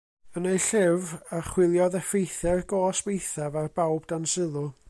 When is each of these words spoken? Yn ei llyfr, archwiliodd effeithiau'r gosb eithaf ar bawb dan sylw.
Yn 0.39 0.45
ei 0.51 0.61
llyfr, 0.67 1.11
archwiliodd 1.39 1.99
effeithiau'r 2.01 2.65
gosb 2.75 3.13
eithaf 3.15 3.63
ar 3.63 3.73
bawb 3.79 4.13
dan 4.15 4.31
sylw. 4.37 4.71